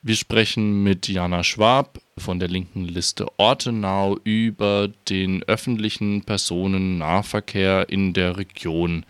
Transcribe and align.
Wir 0.00 0.14
sprechen 0.14 0.84
mit 0.84 1.08
Jana 1.08 1.42
Schwab 1.42 2.00
von 2.16 2.38
der 2.38 2.48
linken 2.48 2.84
Liste 2.84 3.26
Ortenau 3.36 4.16
über 4.22 4.86
den 5.08 5.42
öffentlichen 5.42 6.22
Personennahverkehr 6.22 7.88
in 7.88 8.12
der 8.12 8.36
Region. 8.36 9.04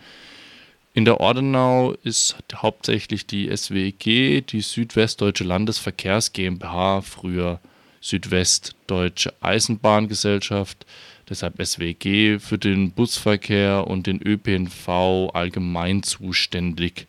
In 0.95 1.05
der 1.05 1.19
Ordenau 1.19 1.93
ist 2.03 2.37
hauptsächlich 2.55 3.27
die 3.27 3.55
SWG, 3.55 4.41
die 4.41 4.61
Südwestdeutsche 4.61 5.43
Landesverkehrs 5.43 6.33
GmbH, 6.33 7.01
früher 7.01 7.59
Südwestdeutsche 8.01 9.35
Eisenbahngesellschaft, 9.41 10.87
deshalb 11.29 11.63
SWG, 11.63 12.39
für 12.39 12.57
den 12.57 12.93
Busverkehr 12.93 13.85
und 13.85 14.07
den 14.07 14.19
ÖPNV 14.25 15.29
allgemein 15.35 16.01
zuständig. 16.01 17.05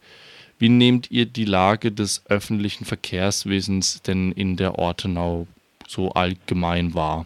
Wie 0.60 0.68
nehmt 0.68 1.10
ihr 1.10 1.24
die 1.24 1.46
Lage 1.46 1.90
des 1.90 2.22
öffentlichen 2.28 2.84
Verkehrswesens 2.84 4.02
denn 4.02 4.30
in 4.30 4.56
der 4.56 4.78
Ortenau 4.78 5.46
so 5.88 6.10
allgemein 6.10 6.94
wahr? 6.94 7.24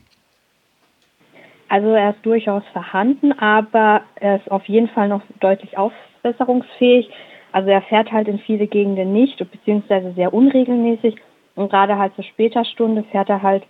Also 1.69 1.89
er 1.89 2.11
ist 2.11 2.25
durchaus 2.25 2.63
vorhanden, 2.73 3.33
aber 3.33 4.03
er 4.15 4.37
ist 4.37 4.49
auf 4.53 4.65
jeden 4.67 4.89
Fall 4.89 5.09
noch 5.09 5.23
deutlich 5.41 5.77
aufbesserungsfähig. 5.77 7.11
Also 7.51 7.71
er 7.71 7.83
fährt 7.83 8.13
halt 8.13 8.29
in 8.29 8.39
viele 8.39 8.69
Gegenden 8.69 9.13
nicht, 9.13 9.37
beziehungsweise 9.39 10.13
sehr 10.13 10.33
unregelmäßig. 10.33 11.17
Und 11.57 11.71
gerade 11.71 11.99
halt 11.99 12.15
zur 12.15 12.23
später 12.23 12.65
Stunde 12.65 13.03
fährt 13.11 13.31
er 13.31 13.43
halt 13.43 13.65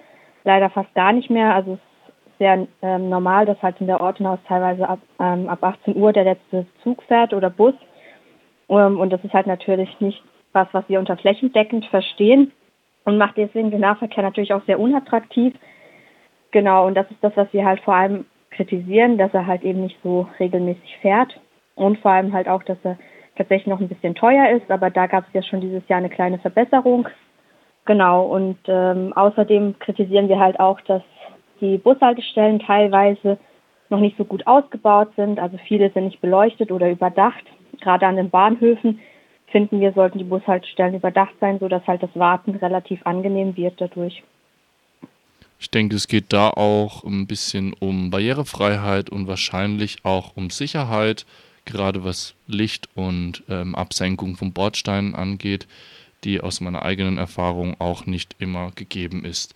leider 0.44 0.68
fast 0.68 0.92
gar 0.94 1.14
nicht 1.14 1.30
mehr. 1.30 1.54
Also 1.54 1.72
es 1.72 1.78
ist 1.78 2.38
sehr 2.38 2.66
ähm, 2.82 3.08
normal, 3.08 3.46
dass 3.46 3.62
halt 3.62 3.80
in 3.80 3.86
der 3.86 4.02
Ortenau 4.02 4.38
teilweise 4.46 4.86
ab, 4.86 4.98
ähm, 5.18 5.48
ab 5.48 5.64
18 5.64 5.96
Uhr 5.96 6.12
der 6.12 6.24
letzte 6.24 6.66
Zug 6.82 7.02
fährt 7.04 7.32
oder 7.32 7.48
Bus. 7.48 7.74
Ähm, 8.68 8.98
und 8.98 9.10
das 9.10 9.22
ist 9.24 9.32
halt 9.32 9.46
natürlich 9.46 10.00
nicht 10.00 10.22
was, 10.52 10.68
was 10.72 10.88
wir 10.88 10.98
unter 10.98 11.16
flächendeckend 11.16 11.86
verstehen 11.86 12.52
und 13.04 13.18
macht 13.18 13.36
deswegen 13.36 13.70
den 13.70 13.80
Nahverkehr 13.80 14.22
natürlich 14.22 14.52
auch 14.52 14.64
sehr 14.64 14.80
unattraktiv. 14.80 15.54
Genau, 16.52 16.86
und 16.86 16.94
das 16.94 17.10
ist 17.10 17.22
das, 17.22 17.36
was 17.36 17.52
wir 17.52 17.64
halt 17.64 17.80
vor 17.80 17.94
allem 17.94 18.24
kritisieren, 18.50 19.18
dass 19.18 19.34
er 19.34 19.46
halt 19.46 19.62
eben 19.62 19.82
nicht 19.82 19.98
so 20.02 20.28
regelmäßig 20.38 20.98
fährt 21.02 21.38
und 21.74 21.98
vor 21.98 22.12
allem 22.12 22.32
halt 22.32 22.48
auch, 22.48 22.62
dass 22.62 22.78
er 22.84 22.96
tatsächlich 23.36 23.66
noch 23.66 23.80
ein 23.80 23.88
bisschen 23.88 24.14
teuer 24.14 24.50
ist, 24.50 24.70
aber 24.70 24.90
da 24.90 25.08
gab 25.08 25.26
es 25.26 25.34
ja 25.34 25.42
schon 25.42 25.60
dieses 25.60 25.86
Jahr 25.88 25.98
eine 25.98 26.08
kleine 26.08 26.38
Verbesserung. 26.38 27.08
Genau, 27.84 28.26
und 28.26 28.58
ähm, 28.68 29.12
außerdem 29.12 29.78
kritisieren 29.80 30.28
wir 30.28 30.38
halt 30.38 30.60
auch, 30.60 30.80
dass 30.82 31.02
die 31.60 31.78
Bushaltestellen 31.78 32.60
teilweise 32.60 33.38
noch 33.90 34.00
nicht 34.00 34.16
so 34.16 34.24
gut 34.24 34.46
ausgebaut 34.46 35.08
sind, 35.16 35.40
also 35.40 35.58
viele 35.66 35.90
sind 35.90 36.04
nicht 36.04 36.20
beleuchtet 36.20 36.70
oder 36.70 36.88
überdacht 36.88 37.44
gerade 37.84 38.06
an 38.06 38.16
den 38.16 38.30
Bahnhöfen 38.30 39.00
finden 39.46 39.80
wir, 39.80 39.92
sollten 39.92 40.18
die 40.18 40.24
Bushaltestellen 40.24 40.96
überdacht 40.96 41.34
sein, 41.40 41.60
sodass 41.60 41.86
halt 41.86 42.02
das 42.02 42.10
Warten 42.14 42.56
relativ 42.56 43.06
angenehm 43.06 43.56
wird 43.56 43.80
dadurch. 43.80 44.24
Ich 45.60 45.70
denke, 45.70 45.94
es 45.94 46.08
geht 46.08 46.32
da 46.32 46.50
auch 46.50 47.04
ein 47.04 47.26
bisschen 47.26 47.72
um 47.72 48.10
Barrierefreiheit 48.10 49.10
und 49.10 49.28
wahrscheinlich 49.28 49.98
auch 50.02 50.36
um 50.36 50.50
Sicherheit, 50.50 51.24
gerade 51.64 52.04
was 52.04 52.34
Licht 52.46 52.88
und 52.94 53.44
ähm, 53.48 53.74
Absenkung 53.74 54.36
von 54.36 54.52
Bordsteinen 54.52 55.14
angeht, 55.14 55.66
die 56.24 56.40
aus 56.40 56.60
meiner 56.60 56.82
eigenen 56.82 57.18
Erfahrung 57.18 57.76
auch 57.78 58.06
nicht 58.06 58.34
immer 58.40 58.72
gegeben 58.74 59.24
ist. 59.24 59.54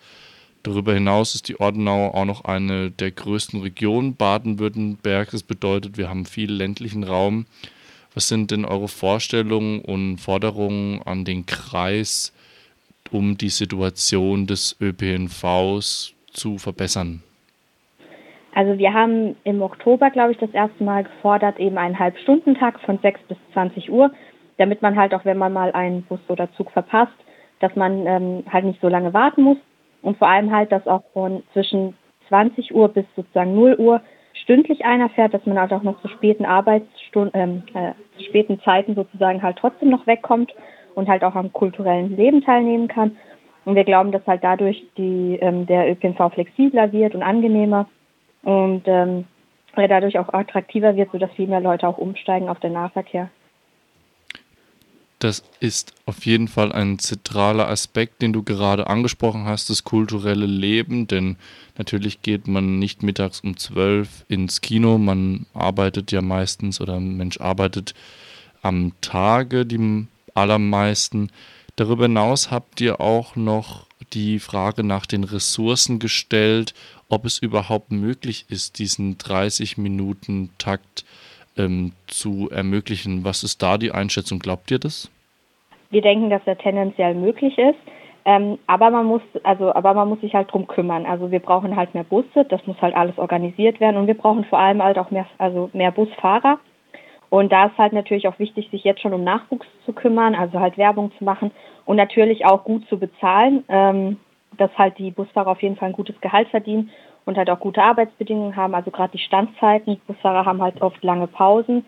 Darüber 0.63 0.93
hinaus 0.93 1.35
ist 1.35 1.47
die 1.47 1.59
Ordenau 1.59 2.13
auch 2.13 2.25
noch 2.25 2.45
eine 2.45 2.91
der 2.91 3.11
größten 3.11 3.61
Regionen 3.61 4.15
Baden-Württembergs. 4.15 5.31
Das 5.31 5.43
bedeutet, 5.43 5.97
wir 5.97 6.09
haben 6.09 6.25
viel 6.25 6.51
ländlichen 6.51 7.03
Raum. 7.03 7.45
Was 8.13 8.27
sind 8.27 8.51
denn 8.51 8.65
eure 8.65 8.87
Vorstellungen 8.87 9.81
und 9.81 10.17
Forderungen 10.17 11.01
an 11.05 11.25
den 11.25 11.45
Kreis, 11.45 12.33
um 13.11 13.37
die 13.37 13.49
Situation 13.49 14.47
des 14.47 14.75
ÖPNVs 14.81 16.13
zu 16.31 16.57
verbessern? 16.57 17.21
Also 18.55 18.77
wir 18.77 18.93
haben 18.93 19.35
im 19.43 19.61
Oktober, 19.61 20.09
glaube 20.09 20.31
ich, 20.31 20.37
das 20.39 20.49
erste 20.51 20.83
Mal 20.83 21.03
gefordert, 21.03 21.59
eben 21.59 21.77
einen 21.77 21.99
Halbstundentag 21.99 22.79
von 22.81 22.97
6 22.99 23.21
bis 23.27 23.37
20 23.53 23.91
Uhr, 23.91 24.11
damit 24.57 24.81
man 24.81 24.97
halt 24.97 25.13
auch, 25.13 25.23
wenn 25.23 25.37
man 25.37 25.53
mal 25.53 25.71
einen 25.71 26.03
Bus 26.03 26.19
oder 26.27 26.51
Zug 26.53 26.71
verpasst, 26.71 27.13
dass 27.59 27.75
man 27.75 28.05
ähm, 28.07 28.43
halt 28.51 28.65
nicht 28.65 28.81
so 28.81 28.89
lange 28.89 29.13
warten 29.13 29.43
muss 29.43 29.57
und 30.01 30.17
vor 30.17 30.27
allem 30.27 30.51
halt, 30.51 30.71
dass 30.71 30.87
auch 30.87 31.03
von 31.13 31.43
zwischen 31.53 31.95
20 32.27 32.73
Uhr 32.73 32.89
bis 32.89 33.05
sozusagen 33.15 33.53
0 33.53 33.75
Uhr 33.75 34.01
stündlich 34.49 34.83
einer 34.83 35.09
fährt, 35.09 35.35
dass 35.35 35.45
man 35.45 35.59
halt 35.59 35.71
auch 35.71 35.83
noch 35.83 36.01
zu 36.01 36.07
späten 36.07 36.43
Arbeitsstunden, 36.43 37.39
ähm, 37.39 37.63
äh, 37.75 37.91
zu 38.17 38.23
späten 38.23 38.59
Zeiten 38.61 38.95
sozusagen 38.95 39.43
halt 39.43 39.57
trotzdem 39.57 39.91
noch 39.91 40.07
wegkommt 40.07 40.55
und 40.95 41.07
halt 41.07 41.23
auch 41.23 41.35
am 41.35 41.53
kulturellen 41.53 42.17
Leben 42.17 42.41
teilnehmen 42.41 42.87
kann. 42.87 43.15
Und 43.65 43.75
wir 43.75 43.83
glauben, 43.83 44.11
dass 44.11 44.25
halt 44.25 44.43
dadurch 44.43 44.83
die, 44.97 45.37
ähm, 45.39 45.67
der 45.67 45.91
ÖPNV 45.91 46.33
flexibler 46.33 46.91
wird 46.91 47.13
und 47.13 47.21
angenehmer 47.21 47.87
und 48.41 48.81
ähm, 48.87 49.25
dadurch 49.75 50.17
auch 50.17 50.33
attraktiver 50.33 50.95
wird, 50.95 51.11
sodass 51.11 51.31
viel 51.33 51.47
mehr 51.47 51.61
Leute 51.61 51.87
auch 51.87 51.99
umsteigen 51.99 52.49
auf 52.49 52.59
den 52.59 52.73
Nahverkehr. 52.73 53.29
Das 55.19 55.43
ist 55.59 55.93
auf 56.05 56.25
jeden 56.25 56.47
Fall 56.47 56.71
ein 56.71 56.97
zentraler 56.97 57.67
Aspekt, 57.67 58.21
den 58.21 58.31
du 58.31 58.41
gerade 58.41 58.87
angesprochen 58.87 59.43
hast, 59.43 59.69
das 59.69 59.83
kulturelle 59.83 60.45
Leben, 60.45 61.07
denn 61.07 61.35
natürlich 61.77 62.21
geht 62.21 62.47
man 62.47 62.79
nicht 62.79 63.03
mittags 63.03 63.41
um 63.41 63.57
zwölf 63.57 64.23
ins 64.29 64.61
Kino, 64.61 64.97
man 64.97 65.45
arbeitet 65.53 66.13
ja 66.13 66.21
meistens 66.21 66.79
oder 66.79 66.95
ein 66.95 67.17
Mensch 67.17 67.39
arbeitet 67.41 67.93
am 68.61 68.93
Tage 69.01 69.65
die 69.65 70.07
allermeisten. 70.33 71.31
Darüber 71.75 72.05
hinaus 72.05 72.49
habt 72.49 72.79
ihr 72.79 73.01
auch 73.01 73.35
noch 73.35 73.87
die 74.13 74.39
Frage 74.39 74.85
nach 74.85 75.05
den 75.05 75.25
Ressourcen 75.25 75.99
gestellt, 75.99 76.73
ob 77.09 77.25
es 77.25 77.39
überhaupt 77.39 77.91
möglich 77.91 78.45
ist, 78.47 78.79
diesen 78.79 79.17
30 79.17 79.77
Minuten 79.77 80.49
Takt 80.57 81.03
ähm, 81.57 81.93
zu 82.07 82.49
ermöglichen. 82.51 83.23
Was 83.23 83.43
ist 83.43 83.61
da 83.61 83.77
die 83.77 83.91
Einschätzung? 83.91 84.39
Glaubt 84.39 84.71
ihr 84.71 84.79
das? 84.79 85.09
Wir 85.89 86.01
denken, 86.01 86.29
dass 86.29 86.41
er 86.45 86.57
tendenziell 86.57 87.15
möglich 87.15 87.57
ist. 87.57 87.79
Ähm, 88.25 88.59
aber 88.67 88.91
man 88.91 89.05
muss, 89.05 89.21
also, 89.43 89.73
aber 89.73 89.93
man 89.93 90.09
muss 90.09 90.21
sich 90.21 90.33
halt 90.33 90.51
drum 90.51 90.67
kümmern. 90.67 91.05
Also 91.05 91.31
wir 91.31 91.39
brauchen 91.39 91.75
halt 91.75 91.93
mehr 91.93 92.03
Busse, 92.03 92.45
das 92.47 92.65
muss 92.67 92.79
halt 92.81 92.95
alles 92.95 93.17
organisiert 93.17 93.79
werden 93.79 93.97
und 93.97 94.07
wir 94.07 94.13
brauchen 94.13 94.43
vor 94.45 94.59
allem 94.59 94.83
halt 94.83 94.99
auch 94.99 95.09
mehr, 95.09 95.25
also 95.37 95.69
mehr 95.73 95.91
Busfahrer. 95.91 96.59
Und 97.29 97.51
da 97.51 97.67
ist 97.67 97.77
halt 97.77 97.93
natürlich 97.93 98.27
auch 98.27 98.37
wichtig, 98.39 98.69
sich 98.71 98.83
jetzt 98.83 99.01
schon 99.01 99.13
um 99.13 99.23
Nachwuchs 99.23 99.67
zu 99.85 99.93
kümmern, 99.93 100.35
also 100.35 100.59
halt 100.59 100.77
Werbung 100.77 101.11
zu 101.17 101.23
machen 101.23 101.51
und 101.85 101.95
natürlich 101.95 102.45
auch 102.45 102.63
gut 102.63 102.87
zu 102.89 102.97
bezahlen, 102.97 103.63
ähm, 103.69 104.17
dass 104.57 104.75
halt 104.77 104.97
die 104.97 105.11
Busfahrer 105.11 105.51
auf 105.51 105.61
jeden 105.61 105.75
Fall 105.75 105.89
ein 105.89 105.93
gutes 105.93 106.19
Gehalt 106.21 106.49
verdienen 106.49 106.91
und 107.25 107.37
halt 107.37 107.49
auch 107.49 107.59
gute 107.59 107.83
Arbeitsbedingungen 107.83 108.55
haben. 108.55 108.75
Also 108.75 108.91
gerade 108.91 109.11
die 109.11 109.23
Standzeiten, 109.23 109.99
Busfahrer 110.07 110.45
haben 110.45 110.61
halt 110.61 110.81
oft 110.81 111.03
lange 111.03 111.27
Pausen 111.27 111.85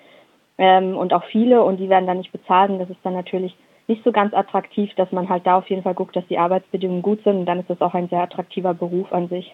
ähm, 0.58 0.96
und 0.96 1.14
auch 1.14 1.24
viele 1.26 1.64
und 1.64 1.78
die 1.78 1.90
werden 1.90 2.08
dann 2.08 2.18
nicht 2.18 2.32
bezahlt 2.32 2.70
und 2.70 2.80
das 2.80 2.90
ist 2.90 3.00
dann 3.04 3.14
natürlich 3.14 3.56
nicht 3.88 4.04
so 4.04 4.12
ganz 4.12 4.34
attraktiv, 4.34 4.92
dass 4.96 5.12
man 5.12 5.28
halt 5.28 5.46
da 5.46 5.58
auf 5.58 5.70
jeden 5.70 5.84
Fall 5.84 5.96
guckt, 5.96 6.16
dass 6.16 6.28
die 6.28 6.38
Arbeitsbedingungen 6.38 7.02
gut 7.02 7.24
sind 7.24 7.38
und 7.38 7.46
dann 7.46 7.60
ist 7.60 7.70
das 7.70 7.82
auch 7.82 7.94
ein 7.94 8.10
sehr 8.10 8.22
attraktiver 8.22 8.74
Beruf 8.74 9.12
an 9.12 9.28
sich. 9.28 9.54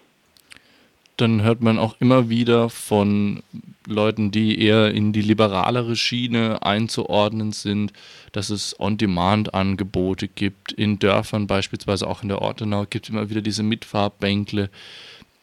Dann 1.18 1.42
hört 1.42 1.62
man 1.62 1.80
auch 1.80 1.96
immer 2.00 2.30
wieder 2.30 2.70
von 2.70 3.42
Leuten, 3.88 4.30
die 4.30 4.62
eher 4.62 4.94
in 4.94 5.14
die 5.14 5.24
liberalere 5.24 5.96
Schiene 5.96 6.62
einzuordnen 6.62 7.54
sind, 7.54 7.92
dass 8.34 8.52
es 8.52 8.80
On-Demand-Angebote 8.80 10.28
gibt. 10.28 10.74
In 10.74 11.00
Dörfern, 11.00 11.48
beispielsweise 11.48 12.08
auch 12.08 12.22
in 12.22 12.30
der 12.30 12.44
Ortenau, 12.44 12.86
gibt 12.88 13.06
es 13.06 13.10
immer 13.10 13.32
wieder 13.32 13.42
diese 13.42 13.64
Mitfahrbänkle 13.64 14.70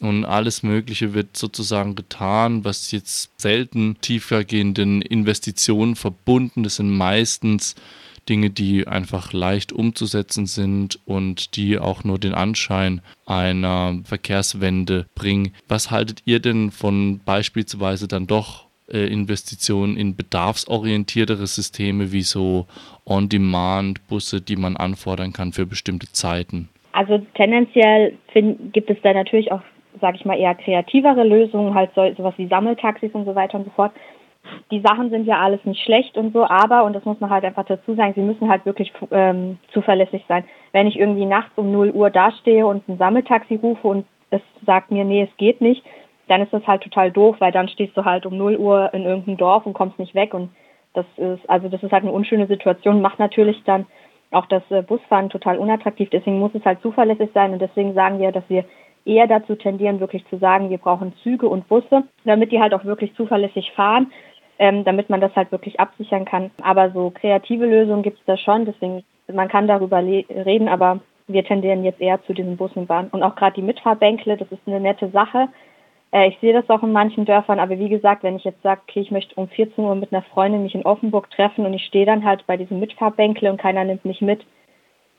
und 0.01 0.25
alles 0.25 0.63
Mögliche 0.63 1.15
wird 1.15 1.37
sozusagen 1.37 1.95
getan, 1.95 2.65
was 2.65 2.91
jetzt 2.91 3.41
selten 3.41 3.97
tiefergehenden 4.01 5.03
Investitionen 5.03 5.97
verbunden. 5.97 6.63
Das 6.63 6.77
sind 6.77 6.91
meistens 6.91 7.75
Dinge, 8.29 8.51
die 8.51 8.87
einfach 8.87 9.33
leicht 9.33 9.73
umzusetzen 9.73 10.47
sind 10.47 10.99
und 11.05 11.57
die 11.57 11.79
auch 11.79 12.05
nur 12.05 12.19
den 12.19 12.35
Anschein 12.35 13.01
einer 13.27 14.01
Verkehrswende 14.05 15.07
bringen. 15.15 15.53
Was 15.69 15.91
haltet 15.91 16.23
ihr 16.25 16.41
denn 16.41 16.71
von 16.71 17.21
beispielsweise 17.25 18.09
dann 18.09 18.27
doch 18.27 18.67
äh, 18.89 19.07
Investitionen 19.07 19.97
in 19.97 20.17
bedarfsorientiertere 20.17 21.47
Systeme 21.47 22.13
wie 22.13 22.23
so 22.23 22.67
On-Demand-Busse, 23.07 24.41
die 24.41 24.57
man 24.57 24.77
anfordern 24.77 25.33
kann 25.33 25.53
für 25.53 25.67
bestimmte 25.67 26.11
Zeiten? 26.13 26.69
Also 26.93 27.19
tendenziell 27.35 28.17
find, 28.33 28.73
gibt 28.73 28.89
es 28.89 28.97
da 29.03 29.13
natürlich 29.13 29.51
auch 29.51 29.63
sage 30.01 30.17
ich 30.17 30.25
mal, 30.25 30.39
eher 30.39 30.55
kreativere 30.55 31.25
Lösungen, 31.25 31.75
halt 31.75 31.91
so, 31.95 32.03
sowas 32.15 32.35
wie 32.37 32.49
Sammeltaxis 32.49 33.13
und 33.13 33.25
so 33.25 33.35
weiter 33.35 33.59
und 33.59 33.65
so 33.65 33.71
fort. 33.71 33.93
Die 34.71 34.81
Sachen 34.81 35.09
sind 35.09 35.27
ja 35.27 35.39
alles 35.39 35.65
nicht 35.65 35.83
schlecht 35.83 36.19
und 36.19 36.35
so, 36.35 36.45
aber, 36.47 36.85
und 36.85 36.93
das 36.93 37.05
muss 37.05 37.19
man 37.21 37.31
halt 37.31 37.45
einfach 37.45 37.65
dazu 37.65 37.95
sagen, 37.95 38.13
sie 38.15 38.21
müssen 38.21 38.51
halt 38.51 38.67
wirklich 38.67 38.93
ähm, 39.11 39.59
zuverlässig 39.73 40.25
sein. 40.29 40.45
Wenn 40.73 40.87
ich 40.87 40.99
irgendwie 40.99 41.25
nachts 41.25 41.57
um 41.57 41.73
0 41.73 41.91
Uhr 41.93 42.11
dastehe 42.11 42.67
und 42.67 42.87
ein 42.89 42.99
Sammeltaxi 42.99 43.57
rufe 43.57 43.89
und 43.89 44.07
es 44.31 44.43
sagt 44.67 44.91
mir, 44.91 45.05
nee, 45.05 45.23
es 45.23 45.37
geht 45.39 45.61
nicht, 45.61 45.83
dann 46.29 46.43
ist 46.43 46.53
das 46.53 46.67
halt 46.67 46.83
total 46.83 47.11
doof, 47.11 47.37
weil 47.39 47.53
dann 47.53 47.69
stehst 47.69 47.97
du 47.97 48.05
halt 48.05 48.27
um 48.27 48.37
0 48.37 48.57
Uhr 48.57 48.93
in 48.93 49.05
irgendeinem 49.05 49.39
Dorf 49.39 49.65
und 49.65 49.75
kommst 49.75 49.99
nicht 49.99 50.15
weg 50.15 50.35
und 50.35 50.51
das 50.95 51.07
ist, 51.17 51.49
also 51.49 51.69
das 51.69 51.83
ist 51.83 51.93
halt 51.93 52.05
eine 52.05 52.13
unschöne 52.13 52.47
Situation, 52.47 53.03
macht 53.03 53.19
natürlich 53.19 53.63
dann 53.65 53.87
auch 54.31 54.47
das 54.47 54.63
äh, 54.71 54.83
Busfahren 54.83 55.31
total 55.31 55.59
unattraktiv. 55.59 56.09
Deswegen 56.11 56.39
muss 56.39 56.55
es 56.55 56.65
halt 56.65 56.81
zuverlässig 56.83 57.31
sein 57.35 57.53
und 57.53 57.61
deswegen 57.61 57.95
sagen 57.95 58.19
wir, 58.19 58.33
dass 58.33 58.45
wir 58.49 58.65
eher 59.05 59.27
dazu 59.27 59.55
tendieren, 59.55 60.01
wirklich 60.01 60.27
zu 60.29 60.39
sagen, 60.39 60.71
wir 60.71 60.79
brauchen 60.79 61.15
Züge 61.23 61.49
und 61.49 61.69
Busse, 61.69 62.05
damit 62.25 62.53
die 62.53 62.61
halt 62.61 62.75
auch 62.75 62.85
wirklich 62.85 63.15
zuverlässig 63.15 63.73
fahren, 63.73 64.13
ähm, 64.59 64.85
damit 64.85 65.11
man 65.11 65.21
das 65.21 65.35
halt 65.37 65.53
wirklich 65.53 65.81
absichern 65.81 66.25
kann. 66.25 66.51
Aber 66.63 66.91
so 66.91 67.11
kreative 67.11 67.67
Lösungen 67.67 68.03
gibt 68.03 68.19
es 68.19 68.25
da 68.27 68.37
schon, 68.37 68.65
deswegen 68.65 69.05
man 69.33 69.49
kann 69.49 69.67
darüber 69.67 70.03
reden, 70.03 70.69
aber 70.69 71.01
wir 71.27 71.45
tendieren 71.45 71.85
jetzt 71.85 72.01
eher 72.01 72.23
zu 72.25 72.35
diesen 72.35 72.57
Bussen 72.57 72.87
und. 72.87 73.09
Und 73.13 73.23
auch 73.23 73.35
gerade 73.37 73.55
die 73.55 73.63
Mitfahrbänkle, 73.63 74.37
das 74.37 74.51
ist 74.53 74.61
eine 74.67 74.81
nette 74.81 75.09
Sache. 75.11 75.49
Äh, 76.13 76.29
ich 76.29 76.39
sehe 76.41 76.53
das 76.53 76.69
auch 76.69 76.83
in 76.83 76.93
manchen 76.93 77.25
Dörfern, 77.25 77.59
aber 77.59 77.79
wie 77.79 77.89
gesagt, 77.89 78.23
wenn 78.23 78.37
ich 78.37 78.45
jetzt 78.45 78.63
sage, 78.63 78.83
okay, 78.87 79.01
ich 79.01 79.11
möchte 79.11 79.35
um 79.37 79.49
14 79.49 79.83
Uhr 79.83 79.95
mit 79.95 80.13
einer 80.13 80.23
Freundin 80.23 80.63
mich 80.63 80.75
in 80.75 80.85
Offenburg 80.85 81.31
treffen 81.31 81.65
und 81.65 81.73
ich 81.75 81.85
stehe 81.85 82.07
dann 82.07 82.25
halt 82.25 82.47
bei 82.47 82.57
diesem 82.57 82.81
Mitfahrbänkle 82.81 83.51
und 83.51 83.61
keiner 83.61 83.85
nimmt 83.85 84.05
mich 84.05 84.21
mit, 84.21 84.45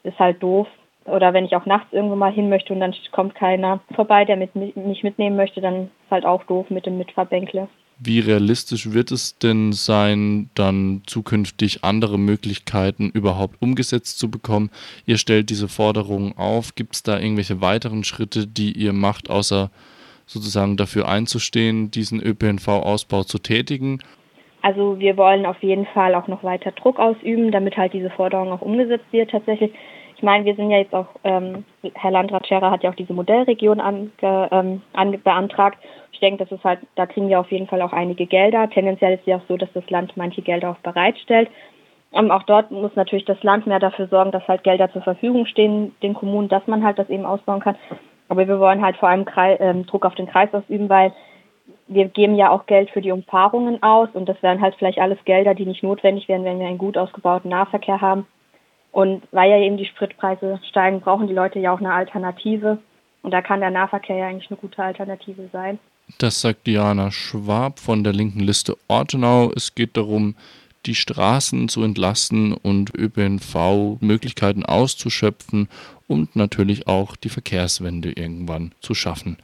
ist 0.03 0.19
halt 0.19 0.41
doof. 0.41 0.67
Oder 1.05 1.33
wenn 1.33 1.45
ich 1.45 1.55
auch 1.55 1.67
nachts 1.67 1.93
irgendwo 1.93 2.15
mal 2.15 2.31
hin 2.31 2.49
möchte 2.49 2.73
und 2.73 2.79
dann 2.79 2.93
kommt 3.11 3.35
keiner 3.35 3.79
vorbei, 3.93 4.25
der 4.25 4.37
mit, 4.37 4.55
mich 4.55 5.03
mitnehmen 5.03 5.35
möchte, 5.35 5.61
dann 5.61 5.83
ist 5.83 6.11
halt 6.11 6.25
auch 6.25 6.43
doof 6.45 6.69
mit 6.69 6.85
dem 6.87 6.97
Mitfahrbänkle. 6.97 7.67
Wie 7.97 8.19
realistisch 8.19 8.91
wird 8.91 9.11
es 9.11 9.37
denn 9.37 9.71
sein, 9.71 10.49
dann 10.55 11.03
zukünftig 11.05 11.83
andere 11.83 12.17
Möglichkeiten 12.19 13.09
überhaupt 13.09 13.61
umgesetzt 13.61 14.19
zu 14.19 14.29
bekommen? 14.29 14.69
Ihr 15.05 15.17
stellt 15.17 15.49
diese 15.49 15.69
Forderungen 15.69 16.33
auf. 16.37 16.75
Gibt 16.75 16.95
es 16.95 17.03
da 17.03 17.19
irgendwelche 17.19 17.61
weiteren 17.61 18.03
Schritte, 18.03 18.47
die 18.47 18.73
ihr 18.73 18.91
macht, 18.91 19.29
außer 19.29 19.69
sozusagen 20.25 20.75
dafür 20.75 21.07
einzustehen, 21.07 21.91
diesen 21.91 22.19
ÖPNV-Ausbau 22.19 23.23
zu 23.23 23.37
tätigen? 23.39 23.99
Also 24.61 24.99
wir 24.99 25.15
wollen 25.15 25.45
auf 25.45 25.61
jeden 25.61 25.85
Fall 25.85 26.15
auch 26.15 26.27
noch 26.27 26.43
weiter 26.43 26.71
Druck 26.71 26.99
ausüben, 26.99 27.51
damit 27.51 27.77
halt 27.77 27.93
diese 27.93 28.09
Forderung 28.09 28.51
auch 28.51 28.61
umgesetzt 28.61 29.05
wird 29.11 29.29
tatsächlich. 29.29 29.71
Ich 30.15 30.23
meine, 30.23 30.45
wir 30.45 30.55
sind 30.55 30.71
ja 30.71 30.77
jetzt 30.77 30.93
auch, 30.93 31.07
ähm, 31.23 31.65
Herr 31.93 32.11
Landrat 32.11 32.47
Scherer 32.47 32.71
hat 32.71 32.83
ja 32.83 32.89
auch 32.89 32.95
diese 32.95 33.13
Modellregion 33.13 33.81
ange, 33.81 34.09
ähm, 34.21 34.81
ange, 34.93 35.17
beantragt. 35.17 35.77
Ich 36.13 36.19
denke, 36.19 36.43
das 36.43 36.51
ist 36.57 36.63
halt, 36.63 36.79
da 36.95 37.05
kriegen 37.05 37.27
wir 37.27 37.39
auf 37.39 37.51
jeden 37.51 37.67
Fall 37.67 37.81
auch 37.81 37.91
einige 37.91 38.25
Gelder. 38.25 38.69
Tendenziell 38.69 39.15
ist 39.15 39.27
ja 39.27 39.37
auch 39.37 39.47
so, 39.49 39.57
dass 39.57 39.71
das 39.73 39.89
Land 39.89 40.15
manche 40.15 40.41
Gelder 40.41 40.71
auch 40.71 40.77
bereitstellt. 40.77 41.49
Ähm, 42.13 42.31
auch 42.31 42.43
dort 42.43 42.71
muss 42.71 42.95
natürlich 42.95 43.25
das 43.25 43.41
Land 43.43 43.67
mehr 43.67 43.79
dafür 43.79 44.07
sorgen, 44.07 44.31
dass 44.31 44.47
halt 44.47 44.63
Gelder 44.63 44.89
zur 44.91 45.01
Verfügung 45.01 45.45
stehen, 45.45 45.93
den 46.01 46.13
Kommunen, 46.13 46.47
dass 46.47 46.65
man 46.65 46.83
halt 46.83 46.97
das 46.97 47.09
eben 47.09 47.25
ausbauen 47.25 47.59
kann. 47.59 47.75
Aber 48.29 48.47
wir 48.47 48.59
wollen 48.59 48.81
halt 48.81 48.95
vor 48.95 49.09
allem 49.09 49.25
Kreis, 49.25 49.57
ähm, 49.59 49.85
Druck 49.85 50.05
auf 50.05 50.15
den 50.15 50.27
Kreis 50.27 50.53
ausüben, 50.53 50.87
weil 50.89 51.11
wir 51.87 52.05
geben 52.05 52.35
ja 52.35 52.49
auch 52.49 52.65
Geld 52.65 52.89
für 52.89 53.01
die 53.01 53.11
Umfahrungen 53.11 53.83
aus 53.83 54.09
und 54.13 54.27
das 54.27 54.41
wären 54.41 54.61
halt 54.61 54.75
vielleicht 54.75 54.99
alles 54.99 55.19
Gelder, 55.25 55.53
die 55.53 55.65
nicht 55.65 55.83
notwendig 55.83 56.27
wären, 56.27 56.45
wenn 56.45 56.59
wir 56.59 56.67
einen 56.67 56.77
gut 56.77 56.97
ausgebauten 56.97 57.49
Nahverkehr 57.49 58.01
haben. 58.01 58.25
Und 58.95 59.23
weil 59.31 59.51
ja 59.51 59.59
eben 59.59 59.75
die 59.75 59.87
Spritpreise 59.87 60.57
steigen, 60.69 61.01
brauchen 61.01 61.27
die 61.27 61.33
Leute 61.33 61.59
ja 61.59 61.73
auch 61.73 61.79
eine 61.79 61.91
Alternative. 61.91 62.77
Und 63.23 63.31
da 63.31 63.41
kann 63.41 63.59
der 63.59 63.69
Nahverkehr 63.69 64.15
ja 64.15 64.27
eigentlich 64.27 64.49
eine 64.49 64.57
gute 64.57 64.81
Alternative 64.81 65.49
sein. 65.51 65.79
Das 66.17 66.39
sagt 66.39 66.65
Diana 66.65 67.11
Schwab 67.11 67.79
von 67.79 68.05
der 68.05 68.13
linken 68.13 68.39
Liste 68.39 68.77
Ortenau. 68.87 69.51
Es 69.53 69.75
geht 69.75 69.97
darum, 69.97 70.35
die 70.85 70.95
Straßen 70.95 71.67
zu 71.67 71.83
entlasten 71.83 72.53
und 72.53 72.95
ÖPNV-Möglichkeiten 72.95 74.65
auszuschöpfen 74.65 75.67
und 76.07 76.37
natürlich 76.37 76.87
auch 76.87 77.17
die 77.17 77.27
Verkehrswende 77.27 78.13
irgendwann 78.13 78.71
zu 78.79 78.93
schaffen. 78.93 79.33